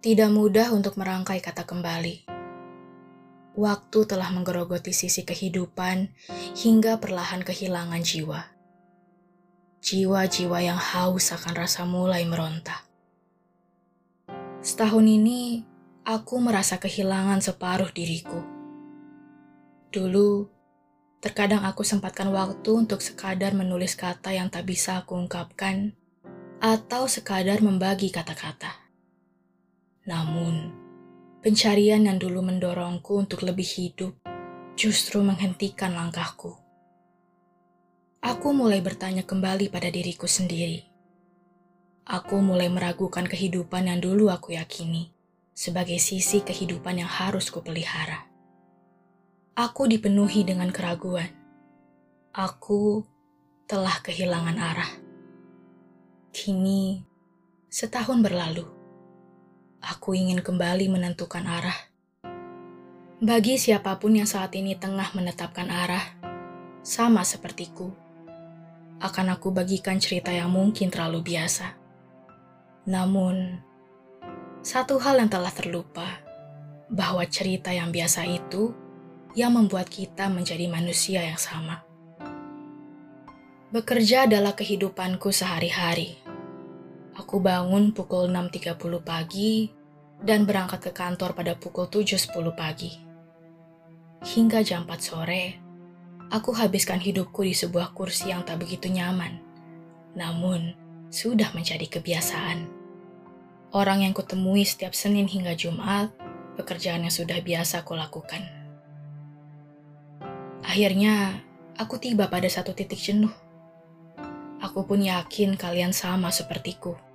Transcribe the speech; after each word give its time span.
Tidak 0.00 0.32
mudah 0.32 0.72
untuk 0.72 0.96
merangkai 0.96 1.44
kata 1.44 1.68
kembali. 1.68 2.24
Waktu 3.52 3.98
telah 4.08 4.32
menggerogoti 4.32 4.96
sisi 4.96 5.28
kehidupan 5.28 6.08
hingga 6.56 6.96
perlahan 6.96 7.44
kehilangan 7.44 8.00
jiwa. 8.00 8.48
Jiwa-jiwa 9.84 10.58
yang 10.64 10.80
haus 10.80 11.36
akan 11.36 11.52
rasa 11.52 11.84
mulai 11.84 12.24
meronta. 12.24 12.80
Setahun 14.64 15.04
ini, 15.04 15.68
aku 16.08 16.40
merasa 16.40 16.80
kehilangan 16.80 17.44
separuh 17.44 17.92
diriku. 17.92 18.40
Dulu, 19.92 20.48
terkadang 21.20 21.68
aku 21.68 21.84
sempatkan 21.84 22.32
waktu 22.32 22.72
untuk 22.72 23.04
sekadar 23.04 23.52
menulis 23.52 24.00
kata 24.00 24.32
yang 24.32 24.48
tak 24.48 24.64
bisa 24.64 25.04
aku 25.04 25.20
ungkapkan, 25.20 25.92
atau 26.56 27.04
sekadar 27.04 27.60
membagi 27.60 28.08
kata-kata. 28.08 28.89
Namun, 30.08 30.72
pencarian 31.44 32.08
yang 32.08 32.16
dulu 32.16 32.40
mendorongku 32.40 33.20
untuk 33.20 33.44
lebih 33.44 33.68
hidup 33.68 34.16
justru 34.72 35.20
menghentikan 35.20 35.92
langkahku. 35.92 36.56
Aku 38.24 38.56
mulai 38.56 38.80
bertanya 38.80 39.24
kembali 39.24 39.68
pada 39.68 39.92
diriku 39.92 40.24
sendiri. 40.24 40.88
Aku 42.08 42.40
mulai 42.40 42.72
meragukan 42.72 43.28
kehidupan 43.28 43.92
yang 43.92 44.00
dulu 44.00 44.32
aku 44.32 44.56
yakini 44.56 45.12
sebagai 45.52 46.00
sisi 46.00 46.40
kehidupan 46.40 47.04
yang 47.04 47.08
harus 47.08 47.52
kupelihara. 47.52 48.24
Aku 49.52 49.84
dipenuhi 49.84 50.48
dengan 50.48 50.72
keraguan. 50.72 51.28
Aku 52.32 53.04
telah 53.68 54.00
kehilangan 54.00 54.56
arah. 54.56 54.92
Kini, 56.32 57.04
setahun 57.68 58.24
berlalu, 58.24 58.79
aku 59.80 60.12
ingin 60.12 60.44
kembali 60.44 60.92
menentukan 60.92 61.44
arah. 61.48 61.76
Bagi 63.20 63.60
siapa 63.60 63.96
pun 64.00 64.16
yang 64.16 64.28
saat 64.28 64.52
ini 64.56 64.76
tengah 64.76 65.12
menetapkan 65.16 65.68
arah, 65.68 66.04
sama 66.80 67.24
sepertiku, 67.24 67.92
akan 69.00 69.36
aku 69.36 69.52
bagikan 69.52 70.00
cerita 70.00 70.32
yang 70.32 70.52
mungkin 70.52 70.88
terlalu 70.88 71.24
biasa. 71.32 71.76
Namun, 72.88 73.60
satu 74.60 75.00
hal 75.00 75.20
yang 75.20 75.28
telah 75.32 75.52
terlupa, 75.52 76.20
bahwa 76.88 77.24
cerita 77.28 77.72
yang 77.72 77.92
biasa 77.92 78.24
itu 78.28 78.72
yang 79.36 79.56
membuat 79.56 79.88
kita 79.88 80.28
menjadi 80.28 80.66
manusia 80.68 81.24
yang 81.24 81.40
sama. 81.40 81.84
Bekerja 83.70 84.26
adalah 84.26 84.58
kehidupanku 84.58 85.30
sehari-hari. 85.30 86.29
Aku 87.30 87.38
bangun 87.38 87.94
pukul 87.94 88.26
6.30 88.26 88.74
pagi 89.06 89.70
dan 90.18 90.50
berangkat 90.50 90.82
ke 90.82 90.90
kantor 90.90 91.30
pada 91.38 91.54
pukul 91.54 91.86
7.10 91.86 92.34
pagi. 92.58 92.90
Hingga 94.18 94.66
jam 94.66 94.82
4 94.82 94.98
sore, 94.98 95.54
aku 96.26 96.50
habiskan 96.58 96.98
hidupku 96.98 97.46
di 97.46 97.54
sebuah 97.54 97.94
kursi 97.94 98.34
yang 98.34 98.42
tak 98.42 98.58
begitu 98.66 98.90
nyaman. 98.90 99.38
Namun, 100.18 100.74
sudah 101.14 101.54
menjadi 101.54 102.02
kebiasaan. 102.02 102.66
Orang 103.78 104.02
yang 104.02 104.10
kutemui 104.10 104.66
setiap 104.66 104.90
Senin 104.90 105.30
hingga 105.30 105.54
Jumat, 105.54 106.10
pekerjaan 106.58 107.06
yang 107.06 107.14
sudah 107.14 107.38
biasa 107.38 107.86
kulakukan. 107.86 108.42
Akhirnya, 110.66 111.46
aku 111.78 111.94
tiba 111.94 112.26
pada 112.26 112.50
satu 112.50 112.74
titik 112.74 112.98
jenuh 112.98 113.30
Aku 114.60 114.84
pun 114.84 115.00
yakin 115.00 115.56
kalian 115.56 115.94
sama 115.94 116.28
sepertiku. 116.28 117.09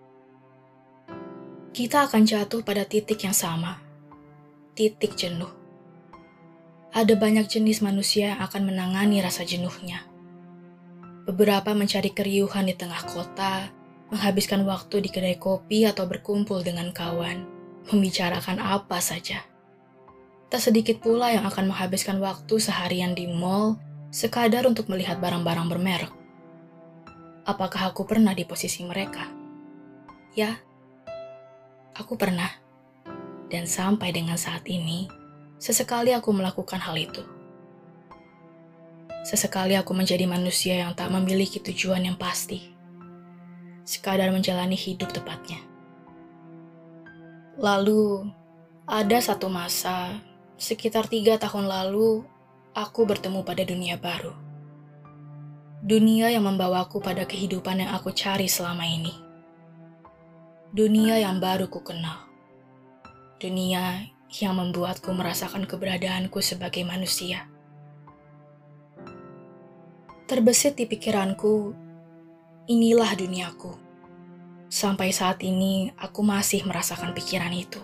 Kita 1.75 2.07
akan 2.07 2.23
jatuh 2.23 2.63
pada 2.63 2.87
titik 2.87 3.27
yang 3.27 3.35
sama, 3.35 3.83
titik 4.79 5.19
jenuh. 5.19 5.51
Ada 6.95 7.19
banyak 7.19 7.51
jenis 7.51 7.83
manusia 7.83 8.31
yang 8.31 8.39
akan 8.47 8.71
menangani 8.71 9.19
rasa 9.19 9.43
jenuhnya. 9.43 10.07
Beberapa 11.27 11.75
mencari 11.75 12.15
keriuhan 12.15 12.71
di 12.71 12.79
tengah 12.79 13.03
kota, 13.11 13.67
menghabiskan 14.07 14.63
waktu 14.63 15.03
di 15.03 15.11
kedai 15.11 15.35
kopi 15.35 15.83
atau 15.83 16.07
berkumpul 16.07 16.63
dengan 16.63 16.95
kawan, 16.95 17.43
membicarakan 17.91 18.63
apa 18.63 19.03
saja. 19.03 19.43
Tak 20.47 20.63
sedikit 20.63 21.03
pula 21.03 21.35
yang 21.35 21.43
akan 21.43 21.75
menghabiskan 21.75 22.23
waktu 22.23 22.55
seharian 22.55 23.11
di 23.19 23.27
mall, 23.27 23.75
sekadar 24.15 24.63
untuk 24.63 24.87
melihat 24.87 25.19
barang-barang 25.19 25.67
bermerek 25.67 26.11
Apakah 27.43 27.91
aku 27.91 28.07
pernah 28.07 28.31
di 28.31 28.47
posisi 28.47 28.87
mereka? 28.87 29.27
Ya, 30.39 30.55
aku 31.95 32.19
pernah. 32.19 32.51
Dan 33.47 33.65
sampai 33.65 34.11
dengan 34.11 34.35
saat 34.35 34.67
ini, 34.67 35.07
sesekali 35.57 36.11
aku 36.11 36.35
melakukan 36.35 36.77
hal 36.83 36.99
itu. 36.99 37.23
Sesekali 39.23 39.73
aku 39.73 39.95
menjadi 39.95 40.27
manusia 40.29 40.77
yang 40.85 40.93
tak 40.93 41.09
memiliki 41.09 41.63
tujuan 41.63 42.03
yang 42.03 42.19
pasti. 42.19 42.61
Sekadar 43.87 44.29
menjalani 44.29 44.75
hidup 44.77 45.09
tepatnya. 45.15 45.63
Lalu, 47.55 48.27
ada 48.85 49.17
satu 49.23 49.47
masa, 49.47 50.19
sekitar 50.59 51.07
tiga 51.07 51.39
tahun 51.39 51.65
lalu, 51.65 52.27
aku 52.75 53.07
bertemu 53.07 53.41
pada 53.41 53.63
dunia 53.63 53.95
baru 53.95 54.45
dunia 55.85 56.33
yang 56.33 56.49
membawaku 56.49 56.97
pada 56.97 57.29
kehidupan 57.29 57.85
yang 57.85 57.93
aku 57.93 58.09
cari 58.09 58.49
selama 58.49 58.89
ini. 58.89 59.24
Dunia 60.75 61.15
yang 61.15 61.39
baru 61.39 61.71
ku 61.71 61.79
kenal. 61.79 62.27
Dunia 63.39 64.11
yang 64.43 64.59
membuatku 64.59 65.07
merasakan 65.15 65.63
keberadaanku 65.63 66.43
sebagai 66.43 66.83
manusia. 66.83 67.47
Terbesit 70.27 70.75
di 70.75 70.83
pikiranku, 70.83 71.71
inilah 72.67 73.07
duniaku. 73.15 73.71
Sampai 74.67 75.15
saat 75.15 75.47
ini, 75.47 75.95
aku 75.95 76.19
masih 76.19 76.67
merasakan 76.67 77.15
pikiran 77.15 77.55
itu. 77.55 77.79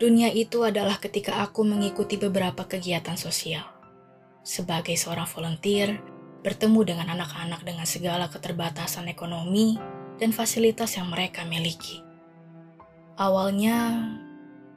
Dunia 0.00 0.32
itu 0.32 0.64
adalah 0.64 0.96
ketika 0.96 1.44
aku 1.44 1.68
mengikuti 1.68 2.16
beberapa 2.16 2.64
kegiatan 2.64 3.20
sosial. 3.20 3.68
Sebagai 4.40 4.96
seorang 4.96 5.28
volunteer, 5.28 6.00
bertemu 6.40 6.96
dengan 6.96 7.12
anak-anak 7.12 7.60
dengan 7.60 7.84
segala 7.84 8.32
keterbatasan 8.32 9.04
ekonomi 9.12 10.00
dan 10.22 10.30
fasilitas 10.30 10.94
yang 10.94 11.10
mereka 11.10 11.42
miliki. 11.42 11.98
Awalnya, 13.18 14.06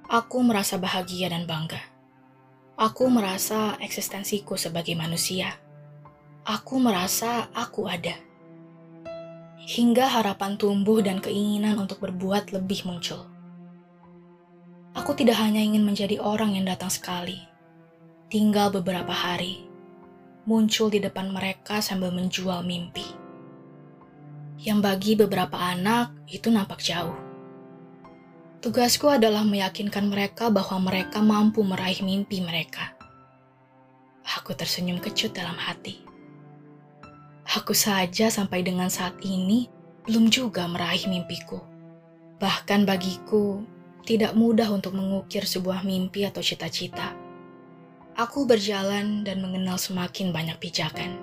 aku 0.10 0.42
merasa 0.42 0.82
bahagia 0.82 1.30
dan 1.30 1.46
bangga. 1.46 1.78
Aku 2.82 3.06
merasa 3.14 3.78
eksistensiku 3.78 4.58
sebagai 4.58 4.98
manusia. 4.98 5.54
Aku 6.42 6.82
merasa 6.82 7.46
aku 7.54 7.86
ada. 7.86 8.18
Hingga 9.62 10.18
harapan 10.18 10.58
tumbuh 10.58 11.06
dan 11.06 11.22
keinginan 11.22 11.78
untuk 11.78 12.02
berbuat 12.02 12.50
lebih 12.50 12.90
muncul. 12.90 13.30
Aku 14.98 15.14
tidak 15.14 15.38
hanya 15.38 15.62
ingin 15.62 15.86
menjadi 15.86 16.18
orang 16.18 16.58
yang 16.58 16.66
datang 16.66 16.90
sekali, 16.90 17.38
tinggal 18.34 18.74
beberapa 18.74 19.14
hari, 19.14 19.62
muncul 20.50 20.90
di 20.90 20.98
depan 20.98 21.30
mereka 21.30 21.86
sambil 21.86 22.10
menjual 22.10 22.66
mimpi. 22.66 23.25
Yang 24.60 24.80
bagi 24.80 25.12
beberapa 25.20 25.58
anak 25.60 26.16
itu 26.32 26.48
nampak 26.48 26.80
jauh. 26.80 27.16
Tugasku 28.64 29.12
adalah 29.12 29.46
meyakinkan 29.46 30.10
mereka 30.10 30.50
bahwa 30.50 30.90
mereka 30.90 31.22
mampu 31.22 31.62
meraih 31.62 32.02
mimpi 32.02 32.42
mereka. 32.42 32.96
Aku 34.26 34.58
tersenyum 34.58 34.98
kecut 34.98 35.36
dalam 35.38 35.54
hati. 35.54 36.02
Aku 37.46 37.78
saja 37.78 38.34
sampai 38.34 38.66
dengan 38.66 38.90
saat 38.90 39.22
ini 39.22 39.70
belum 40.08 40.34
juga 40.34 40.66
meraih 40.66 41.06
mimpiku. 41.06 41.62
Bahkan 42.42 42.90
bagiku, 42.90 43.62
tidak 44.02 44.34
mudah 44.34 44.72
untuk 44.74 44.97
mengukir 44.97 45.46
sebuah 45.46 45.85
mimpi 45.85 46.26
atau 46.26 46.41
cita-cita 46.41 47.26
Aku 48.16 48.47
berjalan 48.47 49.28
dan 49.28 49.44
mengenal 49.44 49.76
semakin 49.76 50.32
banyak 50.32 50.56
pijakan. 50.56 51.20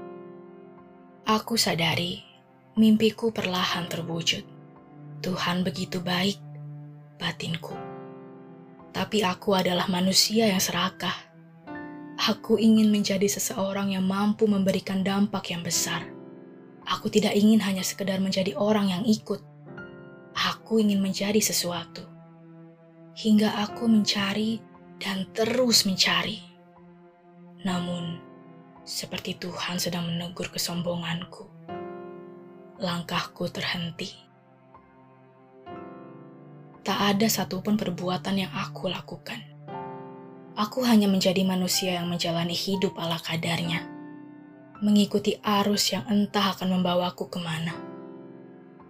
Aku 1.25 1.56
sadari 1.56 2.21
mimpiku 2.79 3.35
perlahan 3.35 3.91
terwujud. 3.91 4.45
Tuhan 5.23 5.63
begitu 5.63 6.03
baik, 6.03 6.39
batinku. 7.19 7.75
Tapi 8.93 9.25
aku 9.25 9.57
adalah 9.57 9.89
manusia 9.89 10.51
yang 10.51 10.61
serakah. 10.61 11.15
Aku 12.23 12.61
ingin 12.61 12.93
menjadi 12.93 13.27
seseorang 13.27 13.95
yang 13.95 14.05
mampu 14.05 14.45
memberikan 14.47 15.01
dampak 15.01 15.51
yang 15.51 15.65
besar. 15.65 16.05
Aku 16.85 17.09
tidak 17.09 17.33
ingin 17.39 17.63
hanya 17.63 17.87
sekedar 17.87 18.19
menjadi 18.19 18.53
orang 18.59 18.91
yang 18.91 19.05
ikut. 19.07 19.41
Aku 20.35 20.83
ingin 20.83 21.01
menjadi 21.01 21.39
sesuatu. 21.41 22.05
Hingga 23.17 23.65
aku 23.69 23.89
mencari 23.89 24.61
dan 24.99 25.29
terus 25.35 25.85
mencari 25.85 26.53
namun, 27.63 28.19
seperti 28.83 29.39
Tuhan 29.39 29.79
sedang 29.79 30.11
menegur 30.11 30.51
kesombonganku, 30.51 31.47
langkahku 32.82 33.46
terhenti. 33.46 34.11
Tak 36.82 36.99
ada 37.14 37.31
satupun 37.31 37.79
perbuatan 37.79 38.43
yang 38.43 38.50
aku 38.50 38.90
lakukan. 38.90 39.38
Aku 40.58 40.82
hanya 40.82 41.06
menjadi 41.06 41.46
manusia 41.46 42.02
yang 42.02 42.11
menjalani 42.11 42.52
hidup 42.52 42.99
ala 42.99 43.23
kadarnya, 43.23 43.87
mengikuti 44.82 45.38
arus 45.38 45.94
yang 45.94 46.02
entah 46.11 46.58
akan 46.58 46.75
membawaku 46.75 47.31
ke 47.31 47.38
mana. 47.38 47.70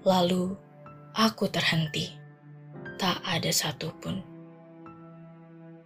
Lalu, 0.09 0.57
aku 1.13 1.53
terhenti. 1.53 2.17
Tak 2.97 3.21
ada 3.29 3.53
satupun. 3.53 4.25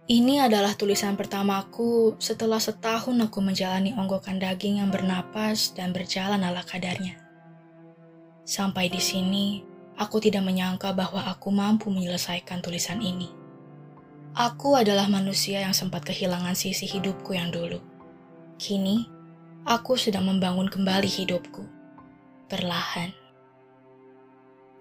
Ini 0.07 0.47
adalah 0.47 0.79
tulisan 0.79 1.19
pertamaku 1.19 2.15
setelah 2.23 2.63
setahun 2.63 3.19
aku 3.19 3.43
menjalani 3.43 3.91
onggokan 3.99 4.39
daging 4.39 4.79
yang 4.79 4.87
bernapas 4.87 5.75
dan 5.75 5.91
berjalan 5.91 6.39
ala 6.39 6.63
kadarnya. 6.63 7.26
Sampai 8.47 8.87
di 8.87 9.03
sini, 9.03 9.59
aku 9.99 10.23
tidak 10.23 10.47
menyangka 10.47 10.95
bahwa 10.95 11.19
aku 11.27 11.51
mampu 11.51 11.91
menyelesaikan 11.91 12.63
tulisan 12.63 13.03
ini. 13.03 13.27
Aku 14.39 14.79
adalah 14.79 15.11
manusia 15.11 15.59
yang 15.59 15.75
sempat 15.75 16.07
kehilangan 16.07 16.55
sisi 16.55 16.87
hidupku 16.87 17.35
yang 17.35 17.51
dulu. 17.51 17.83
Kini, 18.55 19.03
aku 19.67 19.99
sedang 19.99 20.31
membangun 20.31 20.71
kembali 20.71 21.11
hidupku. 21.11 21.67
Perlahan. 22.47 23.11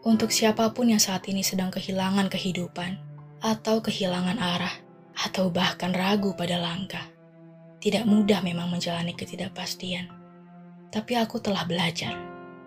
Untuk 0.06 0.30
siapa 0.30 0.70
pun 0.70 0.86
yang 0.86 1.02
saat 1.02 1.26
ini 1.26 1.42
sedang 1.42 1.74
kehilangan 1.74 2.30
kehidupan 2.30 2.94
atau 3.42 3.82
kehilangan 3.82 4.38
arah, 4.38 4.76
atau 5.26 5.50
bahkan 5.50 5.90
ragu 5.90 6.38
pada 6.38 6.54
langkah. 6.54 7.02
Tidak 7.82 8.06
mudah 8.06 8.46
memang 8.46 8.70
menjalani 8.70 9.10
ketidakpastian, 9.10 10.06
tapi 10.94 11.18
aku 11.18 11.42
telah 11.42 11.66
belajar. 11.66 12.25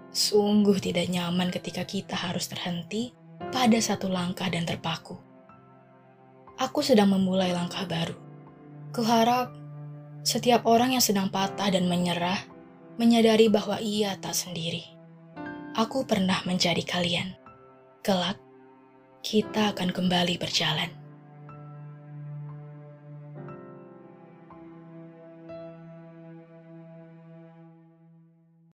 Sungguh 0.09 0.81
tidak 0.81 1.05
nyaman 1.13 1.53
ketika 1.53 1.85
kita 1.85 2.17
harus 2.17 2.49
terhenti 2.49 3.13
pada 3.53 3.77
satu 3.77 4.09
langkah 4.09 4.49
dan 4.49 4.65
terpaku. 4.65 5.17
Aku 6.59 6.83
sedang 6.83 7.13
memulai 7.13 7.55
langkah 7.55 7.87
baru. 7.87 8.17
Kuharap 8.91 9.53
setiap 10.27 10.67
orang 10.67 10.97
yang 10.97 11.03
sedang 11.05 11.31
patah 11.31 11.71
dan 11.71 11.87
menyerah 11.87 12.35
menyadari 12.99 13.47
bahwa 13.47 13.79
ia 13.79 14.19
tak 14.19 14.35
sendiri. 14.35 14.83
Aku 15.79 16.03
pernah 16.03 16.43
menjadi 16.43 16.83
kalian. 16.83 17.39
Kelak, 18.03 18.35
kita 19.23 19.71
akan 19.71 19.95
kembali 19.95 20.35
berjalan. 20.35 20.98